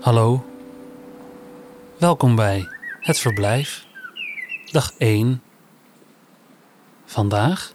Hallo. 0.00 0.44
Welkom 1.98 2.36
bij 2.36 2.68
Het 3.00 3.18
Verblijf. 3.18 3.86
Dag 4.70 4.92
1. 4.98 5.42
Vandaag 7.04 7.72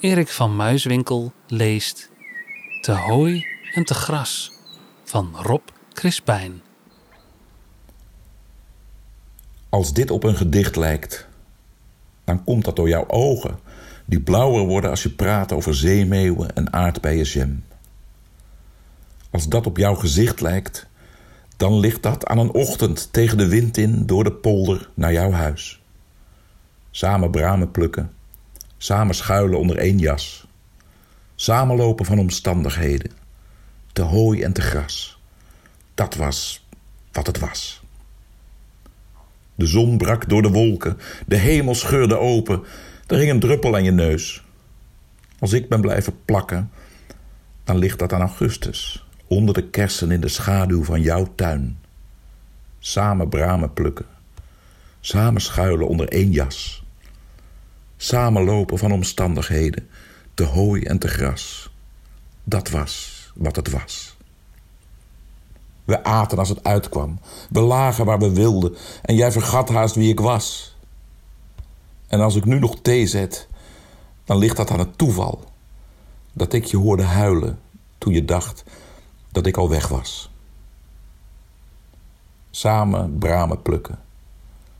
Erik 0.00 0.28
van 0.28 0.56
Muiswinkel 0.56 1.32
leest 1.46 2.10
Te 2.80 2.92
hooi 2.92 3.46
en 3.74 3.84
te 3.84 3.94
gras 3.94 4.52
van 5.04 5.36
Rob 5.42 5.68
Crispijn. 5.92 6.62
Als 9.68 9.92
dit 9.92 10.10
op 10.10 10.24
een 10.24 10.36
gedicht 10.36 10.76
lijkt, 10.76 11.28
dan 12.24 12.44
komt 12.44 12.64
dat 12.64 12.76
door 12.76 12.88
jouw 12.88 13.08
ogen, 13.08 13.58
die 14.04 14.20
blauwer 14.20 14.66
worden 14.66 14.90
als 14.90 15.02
je 15.02 15.10
praat 15.10 15.52
over 15.52 15.74
zeemeeuwen 15.74 16.54
en 16.54 16.72
aardbeienjam. 16.72 17.62
Als 19.30 19.48
dat 19.48 19.66
op 19.66 19.76
jouw 19.76 19.94
gezicht 19.94 20.40
lijkt, 20.40 20.86
dan 21.56 21.78
ligt 21.78 22.02
dat 22.02 22.26
aan 22.26 22.38
een 22.38 22.52
ochtend 22.52 23.12
tegen 23.12 23.38
de 23.38 23.48
wind 23.48 23.76
in 23.76 24.06
door 24.06 24.24
de 24.24 24.32
polder 24.32 24.88
naar 24.94 25.12
jouw 25.12 25.30
huis. 25.30 25.82
Samen 26.90 27.30
bramen 27.30 27.70
plukken, 27.70 28.12
samen 28.76 29.14
schuilen 29.14 29.58
onder 29.58 29.76
één 29.76 29.98
jas, 29.98 30.46
samenlopen 31.34 32.04
van 32.04 32.18
omstandigheden, 32.18 33.10
te 33.92 34.02
hooi 34.02 34.42
en 34.42 34.52
te 34.52 34.60
gras. 34.60 35.20
Dat 35.94 36.14
was 36.14 36.66
wat 37.12 37.26
het 37.26 37.38
was. 37.38 37.82
De 39.54 39.66
zon 39.66 39.98
brak 39.98 40.28
door 40.28 40.42
de 40.42 40.50
wolken, 40.50 40.98
de 41.26 41.36
hemel 41.36 41.74
scheurde 41.74 42.18
open, 42.18 42.62
er 43.12 43.18
hing 43.18 43.30
een 43.30 43.40
druppel 43.40 43.74
aan 43.74 43.84
je 43.84 43.92
neus. 43.92 44.42
Als 45.38 45.52
ik 45.52 45.68
ben 45.68 45.80
blijven 45.80 46.24
plakken, 46.24 46.70
dan 47.64 47.78
ligt 47.78 47.98
dat 47.98 48.12
aan 48.12 48.20
augustus, 48.20 49.06
onder 49.26 49.54
de 49.54 49.68
kersen 49.68 50.10
in 50.10 50.20
de 50.20 50.28
schaduw 50.28 50.84
van 50.84 51.00
jouw 51.00 51.32
tuin. 51.34 51.78
Samen 52.78 53.28
bramen 53.28 53.72
plukken, 53.72 54.06
samen 55.00 55.40
schuilen 55.40 55.88
onder 55.88 56.08
één 56.08 56.30
jas, 56.30 56.84
samen 57.96 58.44
lopen 58.44 58.78
van 58.78 58.92
omstandigheden, 58.92 59.88
te 60.34 60.44
hooi 60.44 60.82
en 60.82 60.98
te 60.98 61.08
gras. 61.08 61.70
Dat 62.44 62.70
was 62.70 63.30
wat 63.34 63.56
het 63.56 63.70
was. 63.70 64.16
We 65.84 66.04
aten 66.04 66.38
als 66.38 66.48
het 66.48 66.64
uitkwam. 66.64 67.20
We 67.50 67.60
lagen 67.60 68.04
waar 68.04 68.18
we 68.18 68.32
wilden. 68.32 68.76
En 69.02 69.14
jij 69.14 69.32
vergat 69.32 69.68
haast 69.68 69.94
wie 69.94 70.10
ik 70.10 70.20
was. 70.20 70.71
En 72.12 72.20
als 72.20 72.34
ik 72.34 72.44
nu 72.44 72.58
nog 72.58 72.80
thee 72.82 73.06
zet, 73.06 73.48
dan 74.24 74.38
ligt 74.38 74.56
dat 74.56 74.70
aan 74.70 74.78
het 74.78 74.98
toeval. 74.98 75.44
Dat 76.32 76.52
ik 76.52 76.64
je 76.64 76.76
hoorde 76.76 77.02
huilen 77.02 77.60
toen 77.98 78.12
je 78.12 78.24
dacht 78.24 78.64
dat 79.30 79.46
ik 79.46 79.56
al 79.56 79.68
weg 79.68 79.88
was. 79.88 80.30
Samen 82.50 83.18
bramen 83.18 83.62
plukken. 83.62 83.98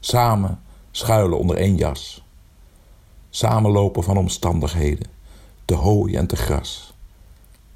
Samen 0.01 0.63
schuilen 0.91 1.39
onder 1.39 1.57
één 1.57 1.77
jas. 1.77 2.25
Samen 3.31 3.71
lopen 3.71 4.03
van 4.03 4.17
omstandigheden. 4.17 5.11
Te 5.65 5.75
hooi 5.75 6.15
en 6.17 6.27
te 6.27 6.37
gras. 6.37 6.93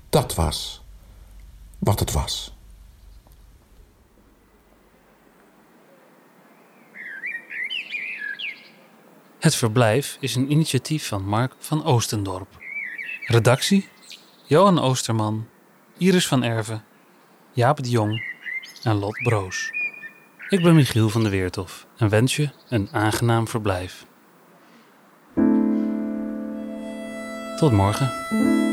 Dat 0.09 0.35
was 0.35 0.85
wat 1.79 2.01
het 2.01 2.13
was. 2.13 2.56
Het 9.47 9.55
Verblijf 9.55 10.17
is 10.21 10.35
een 10.35 10.51
initiatief 10.51 11.07
van 11.07 11.25
Mark 11.25 11.53
van 11.59 11.85
Oostendorp. 11.85 12.49
Redactie: 13.27 13.89
Johan 14.45 14.79
Oosterman, 14.79 15.47
Iris 15.99 16.27
van 16.27 16.43
Erven, 16.43 16.85
Jaap 17.53 17.83
de 17.83 17.91
Jong 17.91 18.25
en 18.83 18.95
Lot 18.95 19.23
Broos. 19.23 19.71
Ik 20.49 20.63
ben 20.63 20.75
Michiel 20.75 21.09
van 21.09 21.23
der 21.23 21.31
Weertof 21.31 21.87
en 21.97 22.09
wens 22.09 22.37
je 22.37 22.51
een 22.69 22.89
aangenaam 22.93 23.49
verblijf. 23.49 24.07
Tot 27.57 27.73
morgen. 27.73 28.66